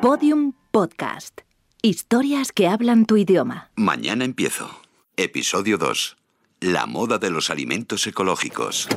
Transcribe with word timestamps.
Podium 0.00 0.54
Podcast. 0.70 1.42
Historias 1.82 2.52
que 2.52 2.66
hablan 2.66 3.04
tu 3.04 3.18
idioma. 3.18 3.68
Mañana 3.76 4.24
empiezo. 4.24 4.70
Episodio 5.18 5.76
2. 5.76 6.16
La 6.60 6.86
moda 6.86 7.18
de 7.18 7.28
los 7.28 7.50
alimentos 7.50 8.06
ecológicos. 8.06 8.88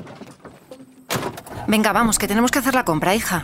Venga, 1.68 1.92
vamos, 1.92 2.18
que 2.18 2.30
tenemos 2.30 2.52
que 2.52 2.60
hacer 2.60 2.74
la 2.74 2.86
compra, 2.86 3.16
hija. 3.16 3.44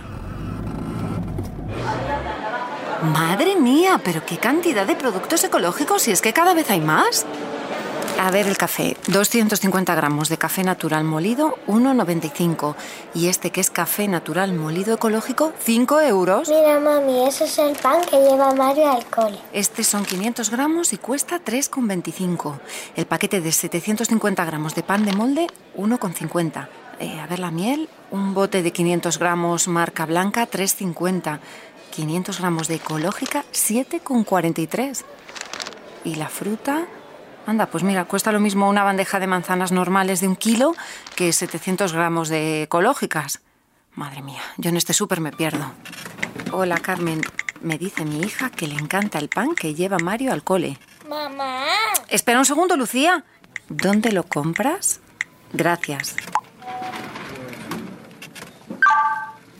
Madre 3.03 3.57
mía, 3.57 3.99
pero 4.05 4.25
qué 4.25 4.37
cantidad 4.37 4.87
de 4.87 4.95
productos 4.95 5.43
ecológicos 5.43 6.07
y 6.07 6.11
es 6.11 6.21
que 6.21 6.31
cada 6.31 6.53
vez 6.53 6.69
hay 6.69 6.79
más. 6.79 7.25
A 8.21 8.31
ver 8.31 8.47
el 8.47 8.57
café, 8.57 8.97
250 9.07 9.95
gramos 9.95 10.27
de 10.27 10.37
café 10.37 10.65
natural 10.65 11.05
molido, 11.05 11.57
1,95. 11.67 12.75
Y 13.13 13.29
este 13.29 13.49
que 13.49 13.61
es 13.61 13.71
café 13.71 14.09
natural 14.09 14.51
molido 14.51 14.93
ecológico, 14.93 15.53
5 15.57 16.01
euros. 16.01 16.49
Mira, 16.49 16.81
mami, 16.81 17.25
ese 17.25 17.45
es 17.45 17.57
el 17.59 17.77
pan 17.77 18.01
que 18.03 18.17
lleva 18.17 18.53
Mario 18.53 18.91
al 18.91 19.05
cole. 19.05 19.39
Este 19.53 19.85
son 19.85 20.03
500 20.03 20.49
gramos 20.49 20.91
y 20.91 20.97
cuesta 20.97 21.39
3,25. 21.39 22.59
El 22.97 23.05
paquete 23.05 23.39
de 23.39 23.53
750 23.53 24.43
gramos 24.43 24.75
de 24.75 24.83
pan 24.83 25.05
de 25.05 25.13
molde, 25.13 25.47
1,50. 25.77 26.67
Eh, 26.99 27.21
a 27.21 27.25
ver 27.25 27.39
la 27.39 27.51
miel, 27.51 27.87
un 28.11 28.33
bote 28.33 28.61
de 28.61 28.73
500 28.73 29.17
gramos 29.17 29.69
marca 29.69 30.05
blanca, 30.05 30.45
3,50. 30.45 31.39
500 31.91 32.37
gramos 32.37 32.67
de 32.67 32.75
ecológica, 32.75 33.45
7,43. 33.53 35.05
Y 36.03 36.15
la 36.15 36.27
fruta, 36.27 36.85
anda, 37.49 37.65
pues 37.65 37.83
mira, 37.83 38.05
cuesta 38.05 38.31
lo 38.31 38.39
mismo 38.39 38.69
una 38.69 38.83
bandeja 38.83 39.19
de 39.19 39.27
manzanas 39.27 39.71
normales 39.71 40.21
de 40.21 40.27
un 40.27 40.35
kilo 40.35 40.75
que 41.15 41.33
700 41.33 41.93
gramos 41.93 42.29
de 42.29 42.63
ecológicas. 42.63 43.41
Madre 43.95 44.21
mía, 44.21 44.41
yo 44.57 44.69
en 44.69 44.77
este 44.77 44.93
súper 44.93 45.19
me 45.19 45.31
pierdo. 45.31 45.71
Hola, 46.51 46.77
Carmen. 46.77 47.21
Me 47.61 47.77
dice 47.77 48.05
mi 48.05 48.21
hija 48.21 48.49
que 48.49 48.67
le 48.67 48.75
encanta 48.75 49.19
el 49.19 49.27
pan 49.27 49.53
que 49.53 49.75
lleva 49.75 49.97
Mario 49.99 50.31
al 50.31 50.43
cole. 50.43 50.77
Mamá. 51.09 51.65
Espera 52.07 52.39
un 52.39 52.45
segundo, 52.45 52.77
Lucía. 52.77 53.25
¿Dónde 53.67 54.11
lo 54.11 54.23
compras? 54.23 55.01
Gracias. 55.51 56.15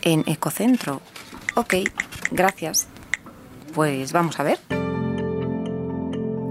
En 0.01 0.23
Ecocentro. 0.27 1.01
Ok, 1.55 1.75
gracias. 2.31 2.87
Pues 3.73 4.13
vamos 4.13 4.39
a 4.39 4.43
ver. 4.43 4.88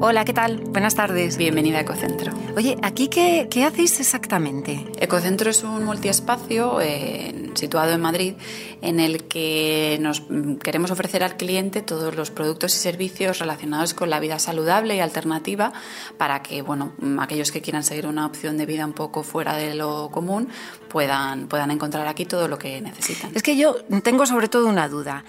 Hola, 0.01 0.25
¿qué 0.25 0.33
tal? 0.33 0.59
Buenas 0.59 0.95
tardes. 0.95 1.37
Bienvenida 1.39 1.79
a 1.79 1.81
Ecocentro. 1.81 2.33
Oye, 2.57 2.79
¿aquí 2.83 3.09
qué, 3.09 3.49
qué 3.51 3.65
hacéis 3.65 3.99
exactamente? 3.99 4.87
Ecocentro 5.01 5.51
es 5.51 5.65
un 5.65 5.85
multiespacio 5.85 6.81
eh, 6.81 7.51
situado 7.55 7.91
en 7.93 8.01
Madrid 8.01 8.35
en 8.81 9.01
el 9.01 9.25
que 9.25 9.99
nos 10.01 10.23
mm, 10.31 10.59
queremos 10.59 10.93
ofrecer 10.93 11.25
al 11.25 11.37
cliente 11.37 11.83
todos 11.83 12.15
los 12.15 12.31
productos 12.31 12.77
y 12.77 12.79
servicios 12.79 13.41
relacionados 13.41 13.93
con 13.93 14.09
la 14.09 14.21
vida 14.21 14.39
saludable 14.39 14.95
y 14.95 15.01
alternativa 15.01 15.73
para 16.17 16.43
que, 16.43 16.63
bueno, 16.63 16.93
mm, 16.99 17.19
aquellos 17.19 17.51
que 17.51 17.61
quieran 17.61 17.83
seguir 17.83 18.07
una 18.07 18.25
opción 18.25 18.57
de 18.57 18.67
vida 18.67 18.87
un 18.87 18.93
poco 18.93 19.25
fuera 19.25 19.57
de 19.57 19.75
lo 19.75 20.11
común 20.13 20.49
puedan, 20.89 21.49
puedan 21.49 21.73
encontrar 21.73 22.07
aquí 22.07 22.25
todo 22.25 22.47
lo 22.47 22.57
que 22.57 22.81
necesitan. 22.81 23.33
Es 23.35 23.43
que 23.43 23.57
yo 23.57 23.75
tengo 24.05 24.27
sobre 24.27 24.47
todo 24.47 24.69
una 24.69 24.89
duda. 24.89 25.25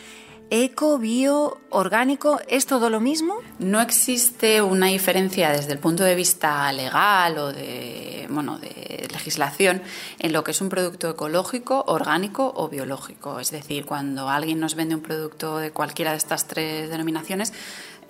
¿Eco, 0.52 0.97
bio, 0.97 1.59
orgánico, 1.69 2.39
es 2.47 2.66
todo 2.66 2.89
lo 2.89 3.00
mismo? 3.00 3.36
No 3.59 3.80
existe 3.81 4.64
una 4.64 4.88
diferencia 4.88 5.52
desde 5.52 5.73
el 5.73 5.78
punto 5.78 6.03
de 6.03 6.16
vista 6.16 6.72
legal 6.72 7.38
o 7.38 7.53
de, 7.53 8.25
bueno, 8.31 8.58
de 8.58 9.08
legislación 9.14 9.83
en 10.17 10.33
lo 10.33 10.44
que 10.44 10.50
es 10.50 10.61
un 10.61 10.70
producto 10.70 11.08
ecológico, 11.08 11.83
orgánico 11.86 12.52
o 12.55 12.67
biológico. 12.67 13.39
Es 13.39 13.52
decir, 13.52 13.86
cuando 13.86 14.27
alguien 14.27 14.59
nos 14.59 14.73
vende 14.73 14.95
un 14.95 15.02
producto 15.02 15.59
de 15.59 15.70
cualquiera 15.70 16.11
de 16.11 16.17
estas 16.17 16.47
tres 16.47 16.89
denominaciones, 16.89 17.53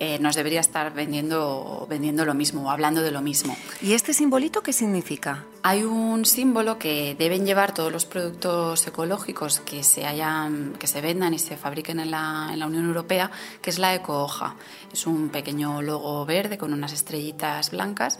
eh, 0.02 0.18
nos 0.18 0.34
debería 0.34 0.60
estar 0.60 0.94
vendiendo, 0.94 1.86
vendiendo 1.88 2.24
lo 2.24 2.32
mismo 2.32 2.62
o 2.62 2.70
hablando 2.70 3.02
de 3.02 3.10
lo 3.10 3.20
mismo. 3.20 3.54
¿Y 3.82 3.92
este 3.92 4.14
simbolito 4.14 4.62
qué 4.62 4.72
significa? 4.72 5.44
Hay 5.62 5.82
un 5.82 6.24
símbolo 6.24 6.78
que 6.78 7.14
deben 7.18 7.44
llevar 7.44 7.74
todos 7.74 7.92
los 7.92 8.06
productos 8.06 8.86
ecológicos 8.86 9.60
que 9.60 9.82
se, 9.82 10.06
hayan, 10.06 10.72
que 10.78 10.86
se 10.86 11.02
vendan 11.02 11.34
y 11.34 11.38
se 11.38 11.58
fabriquen 11.58 12.00
en 12.00 12.10
la, 12.10 12.48
en 12.50 12.60
la 12.60 12.66
Unión 12.66 12.86
Europea, 12.86 13.30
que 13.60 13.68
es 13.68 13.78
la 13.78 13.94
ecohoja. 13.94 14.56
Es 14.90 15.06
un 15.06 15.28
pequeño 15.28 15.82
logo 15.82 16.24
verde 16.24 16.56
con 16.56 16.72
unas 16.72 16.94
estrellitas 16.94 17.70
blancas 17.70 18.18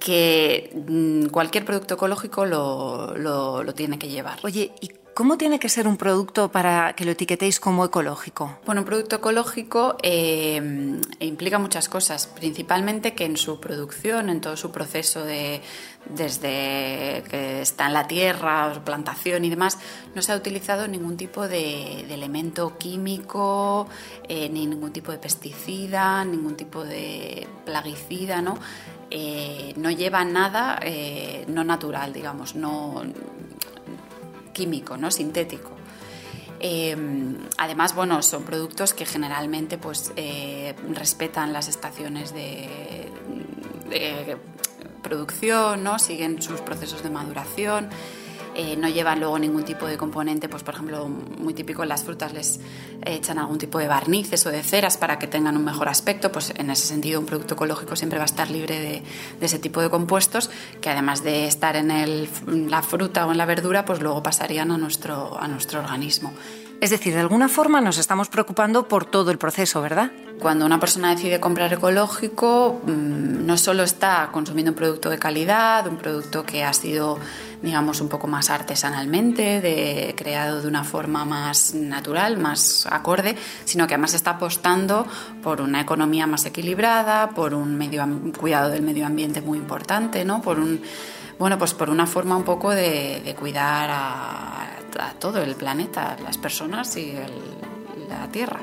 que 0.00 0.70
mm, 0.88 1.26
cualquier 1.26 1.66
producto 1.66 1.94
ecológico 1.94 2.46
lo, 2.46 3.14
lo, 3.14 3.62
lo 3.62 3.74
tiene 3.74 3.98
que 3.98 4.08
llevar. 4.08 4.38
Oye, 4.42 4.72
¿y 4.80 4.88
¿Cómo 5.14 5.36
tiene 5.36 5.58
que 5.58 5.68
ser 5.68 5.86
un 5.86 5.98
producto 5.98 6.50
para 6.50 6.94
que 6.94 7.04
lo 7.04 7.10
etiquetéis 7.10 7.60
como 7.60 7.84
ecológico? 7.84 8.58
Bueno, 8.64 8.80
un 8.80 8.86
producto 8.86 9.16
ecológico 9.16 9.98
eh, 10.02 10.98
implica 11.20 11.58
muchas 11.58 11.90
cosas, 11.90 12.26
principalmente 12.26 13.14
que 13.14 13.26
en 13.26 13.36
su 13.36 13.60
producción, 13.60 14.30
en 14.30 14.40
todo 14.40 14.56
su 14.56 14.70
proceso 14.70 15.22
de 15.22 15.60
desde 16.08 17.22
que 17.28 17.60
está 17.60 17.88
en 17.88 17.92
la 17.92 18.06
tierra, 18.06 18.72
plantación 18.84 19.44
y 19.44 19.50
demás, 19.50 19.78
no 20.14 20.22
se 20.22 20.32
ha 20.32 20.36
utilizado 20.36 20.88
ningún 20.88 21.18
tipo 21.18 21.46
de, 21.46 22.00
elemento 22.12 22.78
químico, 22.78 23.88
eh, 24.28 24.48
ni 24.48 24.66
ningún 24.66 24.92
tipo 24.92 25.12
de 25.12 25.18
pesticida, 25.18 26.24
ningún 26.24 26.56
tipo 26.56 26.84
de 26.84 27.46
plaguicida, 27.66 28.40
¿no? 28.40 28.58
Eh, 29.10 29.74
no 29.76 29.90
lleva 29.90 30.24
nada 30.24 30.80
no 31.48 31.64
natural, 31.64 32.14
digamos, 32.14 32.54
no 32.54 33.02
químico, 34.52 34.96
¿no? 34.96 35.10
sintético. 35.10 35.70
Eh, 36.60 36.96
además, 37.58 37.94
bueno, 37.94 38.22
son 38.22 38.44
productos 38.44 38.94
que 38.94 39.04
generalmente 39.04 39.78
pues, 39.78 40.12
eh, 40.16 40.74
respetan 40.90 41.52
las 41.52 41.68
estaciones 41.68 42.32
de, 42.32 43.08
de 43.88 44.36
producción, 45.02 45.82
¿no? 45.82 45.98
siguen 45.98 46.40
sus 46.40 46.60
procesos 46.60 47.02
de 47.02 47.10
maduración. 47.10 47.90
Eh, 48.54 48.76
no 48.76 48.88
llevan 48.88 49.20
luego 49.20 49.38
ningún 49.38 49.64
tipo 49.64 49.86
de 49.86 49.96
componente, 49.96 50.48
pues 50.48 50.62
por 50.62 50.74
ejemplo, 50.74 51.08
muy 51.08 51.54
típico 51.54 51.82
en 51.82 51.88
las 51.88 52.04
frutas 52.04 52.32
les 52.32 52.60
echan 53.04 53.38
algún 53.38 53.58
tipo 53.58 53.78
de 53.78 53.88
barnices 53.88 54.44
o 54.46 54.50
de 54.50 54.62
ceras 54.62 54.98
para 54.98 55.18
que 55.18 55.26
tengan 55.26 55.56
un 55.56 55.64
mejor 55.64 55.88
aspecto, 55.88 56.30
pues 56.30 56.52
en 56.56 56.70
ese 56.70 56.86
sentido 56.86 57.18
un 57.18 57.26
producto 57.26 57.54
ecológico 57.54 57.96
siempre 57.96 58.18
va 58.18 58.24
a 58.24 58.26
estar 58.26 58.50
libre 58.50 58.78
de, 58.78 59.02
ese 59.40 59.58
tipo 59.58 59.80
de 59.80 59.88
compuestos 59.88 60.50
que 60.80 60.90
además 60.90 61.24
de 61.24 61.46
estar 61.46 61.76
en 61.76 62.70
la 62.70 62.82
fruta 62.82 63.26
o 63.26 63.32
en 63.32 63.38
la 63.38 63.46
verdura, 63.46 63.84
pues 63.84 64.00
luego 64.00 64.22
pasarían 64.22 64.70
a 64.70 64.76
nuestro, 64.76 65.40
a 65.40 65.48
nuestro 65.48 65.80
organismo. 65.80 66.32
Es 66.82 66.90
decir, 66.90 67.14
de 67.14 67.20
alguna 67.20 67.48
forma 67.48 67.80
nos 67.80 67.96
estamos 67.96 68.28
preocupando 68.28 68.88
por 68.88 69.04
todo 69.04 69.30
el 69.30 69.38
proceso, 69.38 69.80
¿verdad? 69.80 70.10
Cuando 70.40 70.66
una 70.66 70.80
persona 70.80 71.10
decide 71.10 71.38
comprar 71.38 71.72
ecológico, 71.72 72.80
no 72.86 73.56
solo 73.56 73.84
está 73.84 74.28
consumiendo 74.32 74.72
un 74.72 74.76
producto 74.76 75.08
de 75.08 75.18
calidad, 75.18 75.86
un 75.86 75.96
producto 75.96 76.44
que 76.44 76.64
ha 76.64 76.72
sido, 76.72 77.18
digamos, 77.62 78.00
un 78.00 78.08
poco 78.08 78.26
más 78.26 78.50
artesanalmente, 78.50 79.60
de, 79.60 80.14
creado 80.16 80.60
de 80.60 80.66
una 80.66 80.82
forma 80.82 81.24
más 81.24 81.74
natural, 81.74 82.38
más 82.38 82.86
acorde, 82.90 83.36
sino 83.64 83.86
que 83.86 83.94
además 83.94 84.14
está 84.14 84.32
apostando 84.32 85.06
por 85.42 85.60
una 85.60 85.80
economía 85.80 86.26
más 86.26 86.44
equilibrada, 86.44 87.30
por 87.30 87.54
un 87.54 87.76
medio, 87.76 88.04
cuidado 88.36 88.70
del 88.70 88.82
medio 88.82 89.06
ambiente 89.06 89.40
muy 89.42 89.58
importante, 89.58 90.24
¿no? 90.24 90.42
Por 90.42 90.58
un, 90.58 90.82
bueno, 91.38 91.56
pues 91.56 91.72
por 91.72 91.88
una 91.88 92.06
forma 92.06 92.36
un 92.36 92.44
poco 92.44 92.70
de, 92.70 93.36
cuidar 93.38 93.90
a, 93.92 94.68
todo 95.18 95.40
el 95.40 95.54
planeta, 95.54 96.16
las 96.22 96.36
personas 96.36 96.96
y 96.96 97.14
la 98.08 98.28
Tierra. 98.28 98.60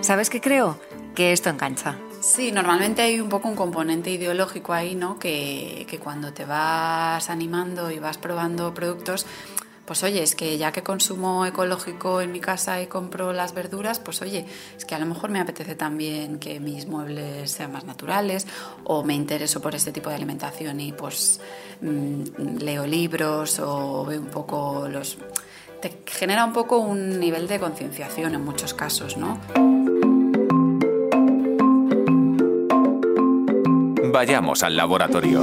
¿Sabes 0.00 0.30
qué 0.30 0.40
creo? 0.40 0.78
Que 1.14 1.32
esto 1.32 1.50
engancha. 1.50 1.96
Sí, 2.20 2.52
normalmente 2.52 3.02
hay 3.02 3.20
un 3.20 3.28
poco 3.28 3.48
un 3.48 3.56
componente 3.56 4.10
ideológico 4.10 4.72
ahí, 4.72 4.94
¿no? 4.94 5.18
Que, 5.18 5.86
que 5.88 5.98
cuando 5.98 6.32
te 6.32 6.44
vas 6.44 7.28
animando 7.28 7.90
y 7.90 7.98
vas 7.98 8.16
probando 8.16 8.72
productos, 8.72 9.26
pues 9.84 10.04
oye, 10.04 10.22
es 10.22 10.36
que 10.36 10.56
ya 10.56 10.70
que 10.70 10.82
consumo 10.82 11.44
ecológico 11.44 12.20
en 12.20 12.30
mi 12.30 12.40
casa 12.40 12.80
y 12.80 12.86
compro 12.86 13.32
las 13.32 13.52
verduras, 13.52 13.98
pues 13.98 14.22
oye, 14.22 14.46
es 14.76 14.84
que 14.84 14.94
a 14.94 14.98
lo 14.98 15.06
mejor 15.06 15.30
me 15.30 15.40
apetece 15.40 15.74
también 15.74 16.38
que 16.38 16.60
mis 16.60 16.86
muebles 16.86 17.50
sean 17.50 17.72
más 17.72 17.84
naturales 17.84 18.46
o 18.84 19.02
me 19.02 19.14
intereso 19.14 19.60
por 19.60 19.74
este 19.74 19.90
tipo 19.90 20.08
de 20.08 20.16
alimentación 20.16 20.80
y 20.80 20.92
pues 20.92 21.40
mmm, 21.80 22.22
leo 22.60 22.86
libros 22.86 23.58
o 23.58 24.04
veo 24.06 24.20
un 24.20 24.28
poco 24.28 24.88
los... 24.88 25.18
Te 25.80 26.02
genera 26.06 26.44
un 26.44 26.52
poco 26.52 26.78
un 26.78 27.18
nivel 27.18 27.48
de 27.48 27.58
concienciación 27.58 28.36
en 28.36 28.44
muchos 28.44 28.72
casos, 28.72 29.16
¿no? 29.16 29.40
Vayamos 34.12 34.62
al 34.62 34.76
laboratorio. 34.76 35.42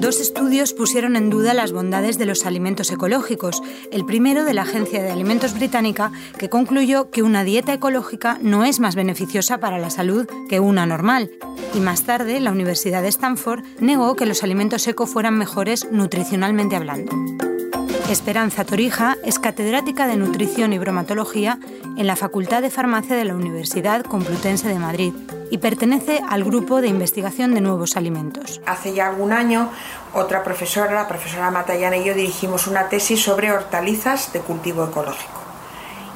Dos 0.00 0.20
estudios 0.20 0.72
pusieron 0.72 1.16
en 1.16 1.28
duda 1.28 1.52
las 1.52 1.70
bondades 1.70 2.18
de 2.18 2.24
los 2.24 2.46
alimentos 2.46 2.90
ecológicos. 2.90 3.62
El 3.90 4.06
primero 4.06 4.44
de 4.44 4.54
la 4.54 4.62
Agencia 4.62 5.02
de 5.02 5.10
Alimentos 5.10 5.54
Británica, 5.54 6.12
que 6.38 6.48
concluyó 6.48 7.10
que 7.10 7.22
una 7.22 7.44
dieta 7.44 7.74
ecológica 7.74 8.38
no 8.40 8.64
es 8.64 8.80
más 8.80 8.94
beneficiosa 8.94 9.58
para 9.58 9.78
la 9.78 9.90
salud 9.90 10.26
que 10.48 10.60
una 10.60 10.86
normal. 10.86 11.30
Y 11.74 11.80
más 11.80 12.04
tarde, 12.04 12.40
la 12.40 12.52
Universidad 12.52 13.02
de 13.02 13.08
Stanford 13.08 13.64
negó 13.80 14.16
que 14.16 14.26
los 14.26 14.42
alimentos 14.42 14.86
eco 14.88 15.06
fueran 15.06 15.36
mejores 15.36 15.86
nutricionalmente 15.90 16.76
hablando. 16.76 17.12
Esperanza 18.14 18.64
Torija 18.64 19.16
es 19.24 19.40
catedrática 19.40 20.06
de 20.06 20.16
Nutrición 20.16 20.72
y 20.72 20.78
Bromatología 20.78 21.58
en 21.96 22.06
la 22.06 22.14
Facultad 22.14 22.62
de 22.62 22.70
Farmacia 22.70 23.16
de 23.16 23.24
la 23.24 23.34
Universidad 23.34 24.04
Complutense 24.04 24.68
de 24.68 24.78
Madrid 24.78 25.12
y 25.50 25.58
pertenece 25.58 26.20
al 26.28 26.44
grupo 26.44 26.80
de 26.80 26.86
investigación 26.86 27.54
de 27.54 27.60
nuevos 27.60 27.96
alimentos. 27.96 28.60
Hace 28.66 28.94
ya 28.94 29.08
algún 29.08 29.32
año, 29.32 29.68
otra 30.12 30.44
profesora, 30.44 30.94
la 30.94 31.08
profesora 31.08 31.50
Matallana 31.50 31.96
y 31.96 32.04
yo 32.04 32.14
dirigimos 32.14 32.68
una 32.68 32.88
tesis 32.88 33.20
sobre 33.20 33.50
hortalizas 33.50 34.32
de 34.32 34.38
cultivo 34.38 34.84
ecológico 34.84 35.40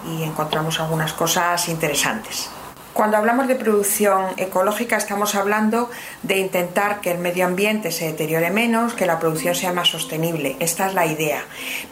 y 0.08 0.22
encontramos 0.22 0.78
algunas 0.78 1.12
cosas 1.14 1.68
interesantes. 1.68 2.48
Cuando 2.98 3.16
hablamos 3.16 3.46
de 3.46 3.54
producción 3.54 4.24
ecológica 4.38 4.96
estamos 4.96 5.36
hablando 5.36 5.88
de 6.24 6.38
intentar 6.38 7.00
que 7.00 7.12
el 7.12 7.18
medio 7.18 7.46
ambiente 7.46 7.92
se 7.92 8.06
deteriore 8.06 8.50
menos, 8.50 8.94
que 8.94 9.06
la 9.06 9.20
producción 9.20 9.54
sea 9.54 9.72
más 9.72 9.86
sostenible. 9.86 10.56
Esta 10.58 10.88
es 10.88 10.94
la 10.94 11.06
idea. 11.06 11.44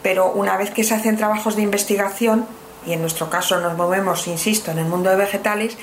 Pero 0.03 0.29
una 0.33 0.57
vez 0.57 0.69
que 0.69 0.83
se 0.83 0.95
hacen 0.95 1.15
trabajos 1.15 1.55
de 1.55 1.61
investigación, 1.61 2.45
y 2.85 2.91
en 2.91 2.99
nuestro 2.99 3.29
caso 3.29 3.57
nos 3.61 3.77
movemos, 3.77 4.27
insisto, 4.27 4.71
en 4.71 4.79
el 4.79 4.85
mundo 4.87 5.09
de 5.09 5.15
vegetales, 5.15 5.77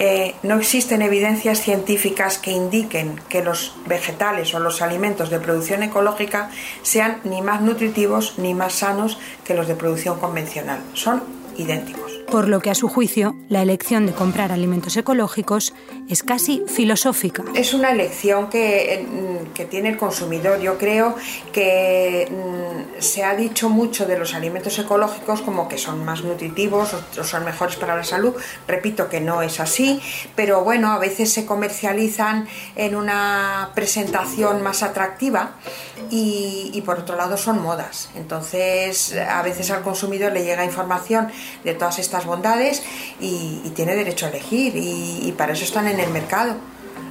eh, 0.00 0.34
no 0.42 0.56
existen 0.56 1.02
evidencias 1.02 1.60
científicas 1.60 2.38
que 2.38 2.50
indiquen 2.50 3.20
que 3.28 3.44
los 3.44 3.76
vegetales 3.86 4.54
o 4.54 4.58
los 4.58 4.82
alimentos 4.82 5.30
de 5.30 5.38
producción 5.38 5.84
ecológica 5.84 6.50
sean 6.82 7.20
ni 7.22 7.42
más 7.42 7.60
nutritivos 7.60 8.40
ni 8.40 8.54
más 8.54 8.72
sanos 8.72 9.20
que 9.44 9.54
los 9.54 9.68
de 9.68 9.76
producción 9.76 10.18
convencional. 10.18 10.80
Son 10.94 11.22
idénticos. 11.56 12.13
Por 12.34 12.48
lo 12.48 12.58
que 12.58 12.68
a 12.68 12.74
su 12.74 12.88
juicio, 12.88 13.36
la 13.48 13.62
elección 13.62 14.06
de 14.06 14.12
comprar 14.12 14.50
alimentos 14.50 14.96
ecológicos 14.96 15.72
es 16.08 16.24
casi 16.24 16.64
filosófica. 16.66 17.44
Es 17.54 17.74
una 17.74 17.92
elección 17.92 18.50
que, 18.50 19.06
mm, 19.08 19.52
que 19.52 19.66
tiene 19.66 19.90
el 19.90 19.96
consumidor. 19.96 20.58
Yo 20.58 20.76
creo 20.76 21.14
que 21.52 22.28
mm, 22.28 23.00
se 23.00 23.22
ha 23.22 23.36
dicho 23.36 23.68
mucho 23.68 24.04
de 24.06 24.18
los 24.18 24.34
alimentos 24.34 24.76
ecológicos 24.80 25.42
como 25.42 25.68
que 25.68 25.78
son 25.78 26.04
más 26.04 26.24
nutritivos 26.24 26.96
o 27.16 27.22
son 27.22 27.44
mejores 27.44 27.76
para 27.76 27.94
la 27.94 28.02
salud. 28.02 28.34
Repito 28.66 29.08
que 29.08 29.20
no 29.20 29.40
es 29.40 29.60
así, 29.60 30.00
pero 30.34 30.64
bueno, 30.64 30.90
a 30.90 30.98
veces 30.98 31.32
se 31.32 31.46
comercializan 31.46 32.48
en 32.74 32.96
una 32.96 33.70
presentación 33.76 34.60
más 34.60 34.82
atractiva 34.82 35.52
y, 36.10 36.72
y 36.74 36.80
por 36.80 36.98
otro 36.98 37.14
lado 37.14 37.36
son 37.36 37.62
modas. 37.62 38.10
Entonces, 38.16 39.14
a 39.14 39.40
veces 39.42 39.70
al 39.70 39.82
consumidor 39.82 40.32
le 40.32 40.44
llega 40.44 40.64
información 40.64 41.28
de 41.62 41.74
todas 41.74 42.00
estas 42.00 42.23
bondades 42.24 42.82
y, 43.20 43.70
tiene 43.74 43.94
derecho 43.94 44.26
a 44.26 44.28
elegir 44.28 44.74
y, 44.76 45.32
para 45.36 45.52
eso 45.52 45.64
están 45.64 45.88
en 45.88 46.00
el 46.00 46.10
mercado. 46.10 46.56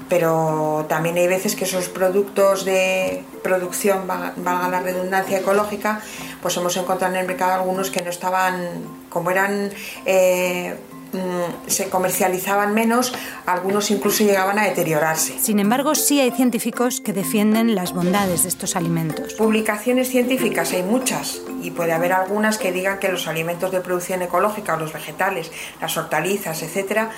Pero 0.09 0.85
también 0.89 1.17
hay 1.17 1.27
veces 1.27 1.55
que 1.55 1.63
esos 1.63 1.89
productos 1.89 2.65
de 2.65 3.23
producción, 3.41 4.05
valga 4.05 4.67
la 4.69 4.81
redundancia 4.81 5.39
ecológica, 5.39 6.01
pues 6.41 6.55
hemos 6.57 6.75
encontrado 6.77 7.13
en 7.13 7.21
el 7.21 7.27
mercado 7.27 7.53
algunos 7.53 7.89
que 7.89 8.01
no 8.01 8.09
estaban, 8.09 9.05
como 9.09 9.31
eran 9.31 9.71
eh, 10.05 10.77
Mm, 11.13 11.69
se 11.69 11.89
comercializaban 11.89 12.73
menos, 12.73 13.13
algunos 13.45 13.91
incluso 13.91 14.23
llegaban 14.23 14.57
a 14.57 14.63
deteriorarse. 14.63 15.37
Sin 15.39 15.59
embargo, 15.59 15.93
sí 15.93 16.19
hay 16.19 16.31
científicos 16.31 17.01
que 17.01 17.13
defienden 17.13 17.75
las 17.75 17.93
bondades 17.93 18.43
de 18.43 18.49
estos 18.49 18.75
alimentos. 18.75 19.35
Publicaciones 19.35 20.09
científicas 20.09 20.73
hay 20.73 20.81
muchas 20.81 21.41
y 21.61 21.69
puede 21.69 21.91
haber 21.91 22.13
algunas 22.13 22.57
que 22.57 22.71
digan 22.71 22.97
que 22.97 23.09
los 23.09 23.27
alimentos 23.27 23.71
de 23.71 23.81
producción 23.81 24.23
ecológica 24.23 24.73
o 24.73 24.79
los 24.79 24.91
vegetales, 24.91 25.51
las 25.79 25.95
hortalizas, 25.97 26.63
etcétera, 26.63 27.11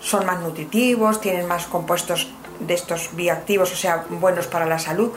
son 0.00 0.24
más 0.24 0.40
nutritivos, 0.40 1.20
tienen 1.20 1.46
más 1.46 1.66
compuestos 1.66 2.28
de 2.60 2.74
estos 2.74 3.10
bioactivos, 3.16 3.72
o 3.72 3.76
sea, 3.76 4.04
buenos 4.08 4.46
para 4.46 4.66
la 4.66 4.78
salud, 4.78 5.10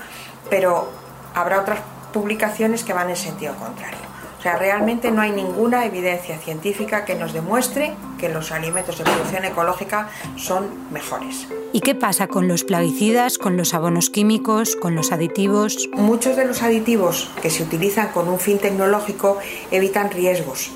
pero 0.50 0.90
habrá 1.36 1.60
otras 1.60 1.80
publicaciones 2.12 2.84
que 2.84 2.94
van 2.94 3.12
en 3.12 3.16
sentido 3.16 3.56
contrario 3.56 4.15
sea, 4.46 4.58
realmente 4.58 5.10
no 5.10 5.22
hay 5.22 5.32
ninguna 5.32 5.86
evidencia 5.86 6.38
científica 6.38 7.04
que 7.04 7.16
nos 7.16 7.34
demuestre 7.34 7.96
que 8.20 8.30
los 8.30 8.52
alimentos 8.52 8.96
de 9.00 9.04
producción 9.04 9.44
ecológica 9.44 10.10
son 10.36 10.92
mejores. 10.92 11.48
¿Y 11.74 11.82
qué 11.82 11.96
pasa 11.96 12.28
con 12.28 12.48
los 12.48 12.64
plaguicidas, 12.64 13.40
con 13.40 13.58
los 13.58 13.74
abonos 13.74 14.12
químicos, 14.12 14.76
con 14.76 14.94
los 14.94 15.12
aditivos? 15.12 15.90
Muchos 15.94 16.36
de 16.36 16.46
los 16.46 16.62
aditivos 16.62 17.32
que 17.42 17.50
se 17.50 17.64
utilizan 17.64 18.10
con 18.10 18.30
un 18.30 18.40
fin 18.40 18.60
tecnológico 18.60 19.40
evitan 19.72 20.12
riesgos. 20.12 20.70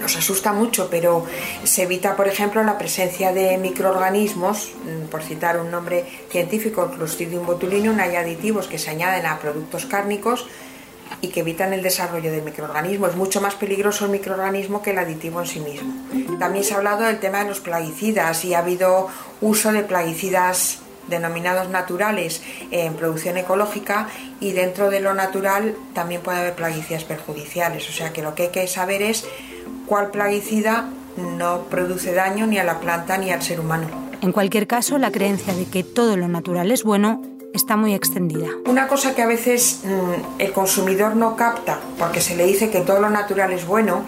Nos 0.00 0.16
asusta 0.16 0.52
mucho, 0.52 0.88
pero 0.90 1.26
se 1.64 1.82
evita, 1.82 2.14
por 2.14 2.28
ejemplo, 2.28 2.62
la 2.62 2.78
presencia 2.78 3.32
de 3.32 3.58
microorganismos, 3.58 4.70
mm, 4.84 5.08
por 5.08 5.22
citar 5.24 5.60
un 5.60 5.72
nombre 5.72 6.06
científico, 6.30 6.88
Clostridium 6.92 7.44
botulinum, 7.44 7.98
hay 7.98 8.14
aditivos 8.14 8.68
que 8.68 8.78
se 8.78 8.90
añaden 8.90 9.26
a 9.26 9.40
productos 9.40 9.86
cárnicos 9.86 10.46
y 11.20 11.28
que 11.28 11.40
evitan 11.40 11.72
el 11.72 11.82
desarrollo 11.82 12.30
del 12.30 12.42
microorganismo. 12.42 13.06
Es 13.06 13.16
mucho 13.16 13.40
más 13.40 13.54
peligroso 13.54 14.06
el 14.06 14.12
microorganismo 14.12 14.82
que 14.82 14.92
el 14.92 14.98
aditivo 14.98 15.40
en 15.40 15.46
sí 15.46 15.60
mismo. 15.60 15.92
También 16.38 16.64
se 16.64 16.74
ha 16.74 16.78
hablado 16.78 17.04
del 17.04 17.18
tema 17.18 17.38
de 17.40 17.50
los 17.50 17.60
plaguicidas 17.60 18.44
y 18.44 18.54
ha 18.54 18.60
habido 18.60 19.08
uso 19.40 19.72
de 19.72 19.82
plaguicidas 19.82 20.80
denominados 21.08 21.68
naturales 21.68 22.42
en 22.70 22.94
producción 22.94 23.36
ecológica 23.36 24.08
y 24.40 24.52
dentro 24.52 24.90
de 24.90 25.00
lo 25.00 25.12
natural 25.12 25.74
también 25.92 26.22
puede 26.22 26.38
haber 26.38 26.54
plaguicidas 26.54 27.04
perjudiciales. 27.04 27.88
O 27.88 27.92
sea 27.92 28.12
que 28.12 28.22
lo 28.22 28.34
que 28.34 28.44
hay 28.44 28.48
que 28.50 28.66
saber 28.68 29.02
es 29.02 29.26
cuál 29.86 30.10
plaguicida 30.10 30.88
no 31.16 31.64
produce 31.64 32.14
daño 32.14 32.46
ni 32.46 32.58
a 32.58 32.64
la 32.64 32.80
planta 32.80 33.18
ni 33.18 33.30
al 33.30 33.42
ser 33.42 33.60
humano. 33.60 33.88
En 34.22 34.32
cualquier 34.32 34.66
caso, 34.66 34.98
la 34.98 35.10
creencia 35.10 35.54
de 35.54 35.66
que 35.66 35.82
todo 35.82 36.16
lo 36.16 36.28
natural 36.28 36.70
es 36.70 36.84
bueno 36.84 37.22
está 37.52 37.76
muy 37.76 37.94
extendida. 37.94 38.48
Una 38.66 38.88
cosa 38.88 39.14
que 39.14 39.22
a 39.22 39.26
veces 39.26 39.80
mm, 39.84 40.40
el 40.40 40.52
consumidor 40.52 41.16
no 41.16 41.36
capta, 41.36 41.78
porque 41.98 42.20
se 42.20 42.36
le 42.36 42.46
dice 42.46 42.70
que 42.70 42.80
todo 42.80 43.00
lo 43.00 43.10
natural 43.10 43.52
es 43.52 43.66
bueno, 43.66 44.04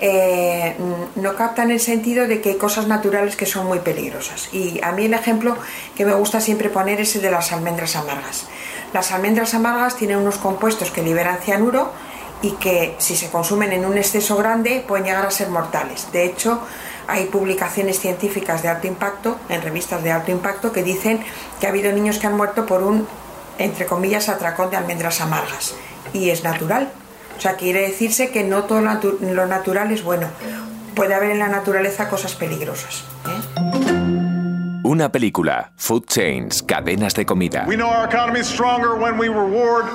eh, 0.00 0.74
mm, 0.78 1.20
no 1.20 1.34
capta 1.36 1.62
en 1.62 1.70
el 1.70 1.80
sentido 1.80 2.26
de 2.26 2.40
que 2.40 2.50
hay 2.50 2.56
cosas 2.56 2.86
naturales 2.86 3.36
que 3.36 3.46
son 3.46 3.66
muy 3.66 3.78
peligrosas. 3.78 4.48
Y 4.52 4.80
a 4.82 4.92
mí 4.92 5.06
el 5.06 5.14
ejemplo 5.14 5.56
que 5.96 6.04
me 6.04 6.14
gusta 6.14 6.40
siempre 6.40 6.68
poner 6.70 7.00
es 7.00 7.14
el 7.16 7.22
de 7.22 7.30
las 7.30 7.52
almendras 7.52 7.96
amargas. 7.96 8.46
Las 8.92 9.12
almendras 9.12 9.54
amargas 9.54 9.96
tienen 9.96 10.18
unos 10.18 10.36
compuestos 10.36 10.90
que 10.90 11.02
liberan 11.02 11.38
cianuro 11.38 11.90
y 12.42 12.52
que 12.52 12.94
si 12.98 13.16
se 13.16 13.30
consumen 13.30 13.72
en 13.72 13.84
un 13.84 13.96
exceso 13.96 14.36
grande 14.36 14.84
pueden 14.86 15.06
llegar 15.06 15.24
a 15.24 15.30
ser 15.30 15.48
mortales. 15.48 16.08
De 16.12 16.24
hecho, 16.24 16.60
hay 17.08 17.26
publicaciones 17.26 17.98
científicas 17.98 18.62
de 18.62 18.68
alto 18.68 18.86
impacto, 18.86 19.38
en 19.48 19.62
revistas 19.62 20.02
de 20.02 20.12
alto 20.12 20.30
impacto, 20.30 20.72
que 20.72 20.82
dicen 20.82 21.20
que 21.60 21.66
ha 21.66 21.70
habido 21.70 21.92
niños 21.92 22.18
que 22.18 22.26
han 22.26 22.36
muerto 22.36 22.66
por 22.66 22.82
un, 22.82 23.06
entre 23.58 23.86
comillas, 23.86 24.28
atracón 24.28 24.70
de 24.70 24.76
almendras 24.76 25.20
amargas. 25.20 25.74
Y 26.12 26.30
es 26.30 26.44
natural. 26.44 26.90
O 27.36 27.40
sea, 27.40 27.56
quiere 27.56 27.82
decirse 27.82 28.30
que 28.30 28.44
no 28.44 28.64
todo 28.64 28.80
lo 28.80 29.46
natural 29.46 29.90
es 29.90 30.02
bueno. 30.02 30.28
Puede 30.94 31.14
haber 31.14 31.30
en 31.30 31.38
la 31.38 31.48
naturaleza 31.48 32.08
cosas 32.08 32.34
peligrosas. 32.34 33.04
¿eh? 33.26 33.82
Una 34.84 35.10
película, 35.10 35.72
Food 35.76 36.06
Chains, 36.06 36.62
cadenas 36.62 37.14
de 37.14 37.24
comida. 37.24 37.64
We 37.66 37.76
know 37.76 37.88
our 37.88 38.06
economy 38.06 38.40
is 38.40 38.46
stronger 38.46 38.94
when 38.94 39.16
we 39.16 39.28
reward 39.28 39.86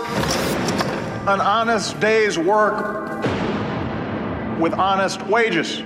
an 1.27 1.39
honest 1.39 2.00
day's 2.00 2.38
work 2.38 3.12
with 4.60 4.74
honest 4.74 5.22
wages. 5.27 5.84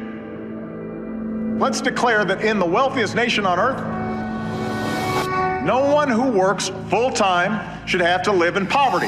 Let's 1.62 1.80
declare 1.80 2.26
that 2.26 2.44
in 2.44 2.58
the 2.58 2.66
wealthiest 2.66 3.14
nation 3.14 3.46
on 3.46 3.60
earth, 3.60 3.78
no 5.64 5.94
one 5.94 6.10
who 6.10 6.24
works 6.32 6.72
full 6.90 7.12
time 7.12 7.62
should 7.86 8.02
have 8.02 8.24
to 8.24 8.32
live 8.32 8.58
in 8.58 8.66
poverty. 8.66 9.06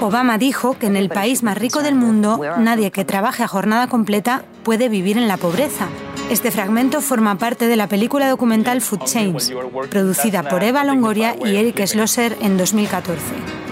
Obama 0.00 0.38
dijo 0.38 0.78
que 0.78 0.86
en 0.86 0.94
el 0.94 1.08
país 1.08 1.42
más 1.42 1.58
rico 1.58 1.82
del 1.82 1.96
mundo 1.96 2.38
nadie 2.60 2.92
que 2.92 3.04
trabaje 3.04 3.42
a 3.42 3.48
jornada 3.48 3.88
completa 3.88 4.44
puede 4.62 4.88
vivir 4.88 5.18
en 5.18 5.26
la 5.26 5.38
pobreza. 5.38 5.88
Este 6.30 6.52
fragmento 6.52 7.00
forma 7.00 7.36
parte 7.36 7.66
de 7.66 7.74
la 7.74 7.88
película 7.88 8.28
documental 8.28 8.80
Food 8.80 9.06
Chains, 9.06 9.52
producida 9.90 10.44
por 10.44 10.62
Eva 10.62 10.84
Longoria 10.84 11.34
y 11.44 11.56
Eric 11.56 11.84
Schlosser 11.84 12.36
en 12.40 12.56
2014. 12.56 13.67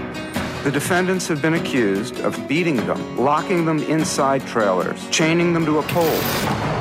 The 0.66 0.73
defendants 0.73 1.28
have 1.28 1.40
been 1.40 1.54
accused 1.54 2.18
of 2.25 2.37
beating 2.49 2.85
them, 2.88 2.99
locking 3.16 3.64
them 3.64 3.78
inside 3.88 4.44
trailers, 4.46 4.99
chaining 5.11 5.52
them 5.52 5.64
to 5.64 5.78
a 5.78 5.82
pole. 5.94 6.11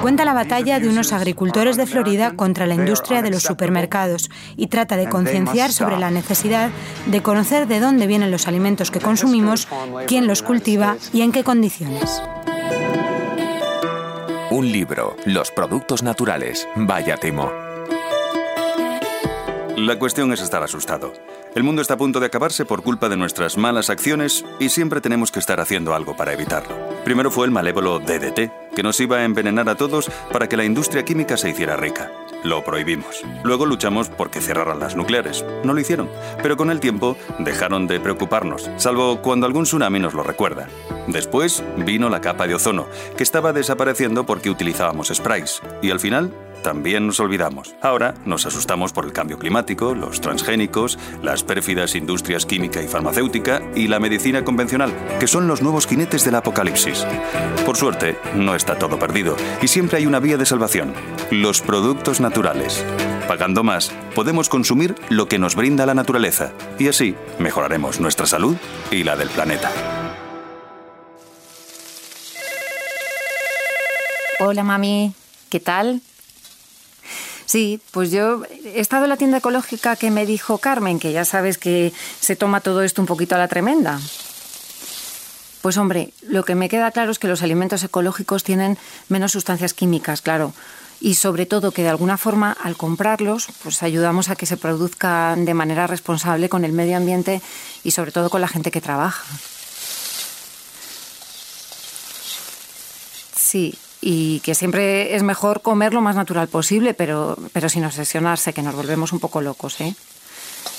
Cuenta 0.02 0.26
la 0.26 0.34
batalla 0.34 0.80
de 0.80 0.90
unos 0.90 1.14
agricultores 1.14 1.78
de 1.78 1.86
Florida 1.86 2.36
contra 2.36 2.66
la 2.66 2.74
industria 2.74 3.22
de 3.22 3.30
los 3.30 3.44
supermercados 3.44 4.32
y 4.58 4.68
trata 4.68 4.98
de 4.98 5.08
concienciar 5.08 5.72
sobre 5.72 6.00
la 6.00 6.10
necesidad 6.10 6.72
de 7.06 7.22
conocer 7.22 7.68
de 7.68 7.80
dónde 7.80 8.08
vienen 8.08 8.32
los 8.32 8.48
alimentos 8.48 8.90
que 8.90 9.00
consumimos, 9.00 9.68
quién 10.08 10.26
los 10.26 10.42
cultiva 10.42 10.98
y 11.14 11.22
en 11.22 11.32
qué 11.32 11.44
condiciones. 11.44 12.24
Un 14.50 14.72
libro, 14.72 15.16
Los 15.26 15.52
productos 15.52 16.02
naturales. 16.02 16.68
Vaya 16.76 17.18
timo. 17.18 17.65
La 19.78 20.00
cuestión 20.00 20.32
es 20.32 20.42
estar 20.42 20.64
asustado. 20.64 21.12
El 21.54 21.64
mundo 21.64 21.82
está 21.82 21.96
a 21.96 21.98
punto 21.98 22.22
de 22.22 22.28
acabarse 22.28 22.64
por 22.64 22.82
culpa 22.82 23.10
de 23.10 23.18
nuestras 23.18 23.58
malas 23.58 23.90
acciones 23.90 24.46
y 24.58 24.70
siempre 24.70 25.02
tenemos 25.02 25.32
que 25.32 25.40
estar 25.40 25.60
haciendo 25.60 25.94
algo 25.94 26.16
para 26.16 26.32
evitarlo. 26.32 26.74
Primero 27.04 27.30
fue 27.30 27.46
el 27.46 27.52
malévolo 27.52 28.00
DDT, 28.00 28.74
que 28.74 28.84
nos 28.84 29.00
iba 29.02 29.18
a 29.18 29.26
envenenar 29.26 29.68
a 29.68 29.76
todos 29.76 30.10
para 30.32 30.48
que 30.48 30.56
la 30.56 30.64
industria 30.64 31.04
química 31.04 31.36
se 31.36 31.50
hiciera 31.50 31.76
rica. 31.76 32.10
lo 32.46 32.64
prohibimos. 32.64 33.24
Luego 33.44 33.66
luchamos 33.66 34.08
porque 34.10 34.40
cerraran 34.40 34.80
las 34.80 34.96
nucleares. 34.96 35.44
No 35.64 35.74
lo 35.74 35.82
hicieron, 35.82 36.10
pero 36.44 36.56
con 36.56 36.70
el 36.70 36.80
tiempo 36.80 37.18
dejaron 37.40 37.88
de 37.88 38.00
preocuparnos, 38.00 38.70
salvo 38.78 39.20
cuando 39.24 39.48
algún 39.48 39.64
tsunami 39.64 40.00
nos 40.00 40.14
lo 40.14 40.22
recuerda. 40.22 40.68
Después 41.08 41.64
vino 41.78 42.08
la 42.10 42.22
capa 42.22 42.46
de 42.46 42.54
ozono, 42.54 42.88
que 43.18 43.24
estaba 43.24 43.52
desapareciendo 43.52 44.28
porque 44.28 44.52
utilizábamos 44.52 45.12
sprays, 45.14 45.62
y 45.82 45.90
al 45.90 46.00
final 46.00 46.32
también 46.66 47.06
nos 47.06 47.20
olvidamos. 47.20 47.76
Ahora 47.80 48.16
nos 48.26 48.48
asustamos 48.48 48.92
por 48.92 49.06
el 49.06 49.14
cambio 49.14 49.38
climático, 49.38 49.94
los 49.94 50.20
transgénicos, 50.20 50.98
las 51.22 51.44
pérfidas 51.44 51.94
industrias 51.94 52.48
química 52.48 52.82
y 52.82 52.88
farmacéutica 52.88 53.62
y 53.76 53.88
la 53.88 54.00
medicina 54.00 54.44
convencional, 54.44 54.92
que 55.20 55.28
son 55.28 55.48
los 55.48 55.62
nuevos 55.62 55.86
jinetes 55.86 56.26
del 56.26 56.34
apocalipsis. 56.34 57.06
Por 57.68 57.78
suerte, 57.78 58.18
no 58.34 58.56
está 58.56 58.80
todo 58.80 58.98
perdido 58.98 59.36
y 59.62 59.68
siempre 59.68 60.00
hay 60.00 60.08
una 60.08 60.20
vía 60.20 60.38
de 60.38 60.48
salvación, 60.48 60.96
los 61.30 61.62
productos 61.62 62.20
naturales. 62.20 62.84
Pagando 63.28 63.64
más, 63.64 63.92
podemos 64.16 64.50
consumir 64.50 64.96
lo 65.10 65.28
que 65.28 65.38
nos 65.38 65.54
brinda 65.54 65.86
la 65.86 65.94
naturaleza 65.94 66.52
y 66.80 66.88
así 66.88 67.14
mejoraremos 67.38 68.00
nuestra 68.00 68.26
salud 68.26 68.56
y 68.90 69.04
la 69.04 69.16
del 69.16 69.30
planeta. 69.30 69.70
Hola 74.40 74.64
mami, 74.64 75.14
¿qué 75.50 75.60
tal? 75.60 76.02
Sí, 77.46 77.80
pues 77.92 78.12
yo 78.12 78.44
he 78.64 78.80
estado 78.80 79.06
en 79.06 79.10
la 79.10 79.18
tienda 79.18 79.38
ecológica 79.38 79.96
que 79.96 80.12
me 80.12 80.26
dijo 80.26 80.58
Carmen, 80.58 81.00
que 81.00 81.12
ya 81.12 81.26
sabes 81.26 81.58
que 81.58 81.94
se 82.20 82.36
toma 82.36 82.62
todo 82.62 82.82
esto 82.82 83.02
un 83.02 83.08
poquito 83.08 83.36
a 83.36 83.38
la 83.38 83.48
tremenda. 83.48 84.00
Pues 85.62 85.78
hombre, 85.78 86.12
lo 86.22 86.44
que 86.44 86.56
me 86.56 86.70
queda 86.70 86.92
claro 86.92 87.12
es 87.12 87.20
que 87.20 87.28
los 87.28 87.42
alimentos 87.42 87.84
ecológicos 87.84 88.44
tienen 88.44 88.78
menos 89.10 89.32
sustancias 89.32 89.74
químicas, 89.74 90.22
claro. 90.22 90.54
Y 91.02 91.16
sobre 91.16 91.46
todo 91.46 91.72
que 91.72 91.84
de 91.84 91.90
alguna 91.90 92.18
forma 92.18 92.52
al 92.52 92.78
comprarlos, 92.78 93.48
pues 93.64 93.84
ayudamos 93.84 94.30
a 94.30 94.36
que 94.36 94.46
se 94.46 94.58
produzcan 94.58 95.46
de 95.46 95.54
manera 95.54 95.88
responsable 95.88 96.50
con 96.50 96.66
el 96.66 96.72
medio 96.72 96.98
ambiente 96.98 97.42
y 97.84 97.92
sobre 97.92 98.12
todo 98.12 98.30
con 98.30 98.42
la 98.42 98.48
gente 98.48 98.72
que 98.72 98.82
trabaja. 98.82 99.24
Sí, 103.36 103.78
y 104.08 104.40
que 104.42 104.54
siempre 104.54 105.16
es 105.16 105.24
mejor 105.24 105.64
comer 105.64 105.92
lo 105.92 106.00
más 106.00 106.16
natural 106.16 106.48
posible, 106.48 106.94
pero, 106.94 107.36
pero 107.54 107.70
sin 107.70 107.84
obsesionarse, 107.86 108.54
que 108.54 108.62
nos 108.62 108.76
volvemos 108.76 109.12
un 109.14 109.20
poco 109.20 109.42
locos, 109.42 109.82
¿eh? 109.82 109.96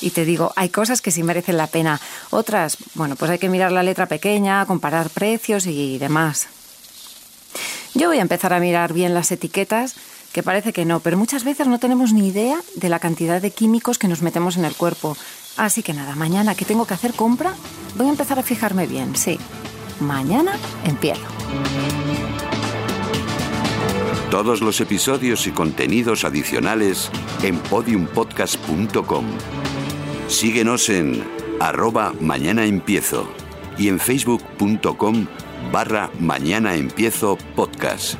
Y 0.01 0.11
te 0.11 0.25
digo, 0.25 0.53
hay 0.55 0.69
cosas 0.69 1.03
que 1.03 1.11
sí 1.11 1.25
merecen 1.25 1.57
la 1.57 1.67
pena. 1.67 2.01
Otras, 2.31 2.79
bueno, 2.95 3.17
pues 3.17 3.29
hay 3.33 3.41
que 3.41 3.49
mirar 3.49 3.73
la 3.73 3.83
letra 3.83 4.07
pequeña, 4.07 4.65
comparar 4.67 5.11
precios 5.11 5.67
y 5.67 5.99
demás. 5.99 6.47
Yo 7.95 8.07
voy 8.07 8.19
a 8.19 8.23
empezar 8.23 8.53
a 8.53 8.61
mirar 8.61 8.93
bien 8.93 9.13
las 9.13 9.33
etiquetas, 9.33 9.97
que 10.33 10.45
parece 10.45 10.73
que 10.73 10.85
no, 10.85 11.01
pero 11.01 11.17
muchas 11.17 11.43
veces 11.43 11.67
no 11.67 11.81
tenemos 11.81 12.13
ni 12.13 12.29
idea 12.29 12.61
de 12.77 12.89
la 12.89 13.01
cantidad 13.01 13.43
de 13.43 13.51
químicos 13.51 13.99
que 13.99 14.07
nos 14.07 14.23
metemos 14.23 14.57
en 14.57 14.65
el 14.65 14.77
cuerpo. 14.77 15.17
Así 15.57 15.83
que 15.83 15.95
nada, 15.95 16.15
mañana 16.15 16.55
que 16.55 16.65
tengo 16.65 16.87
que 16.87 16.95
hacer 16.95 17.13
compra, 17.13 17.55
voy 17.97 18.07
a 18.07 18.11
empezar 18.11 18.39
a 18.39 18.45
fijarme 18.45 18.87
bien, 18.87 19.17
sí. 19.17 19.37
Mañana 19.99 20.53
empiezo. 20.85 21.27
Todos 24.31 24.61
los 24.61 24.81
episodios 24.81 25.47
y 25.47 25.53
contenidos 25.53 26.25
adicionales 26.25 27.11
en 27.43 27.59
podiumpodcast.com. 27.59 29.25
Síguenos 30.27 30.89
en 30.89 31.23
arroba 31.61 32.13
mañana 32.21 32.65
empiezo 32.67 33.29
y 33.79 33.89
en 33.89 34.01
facebook.com 34.01 35.27
barra 35.73 36.11
mañana 36.19 36.75
empiezo 36.75 37.39
podcast. 37.55 38.19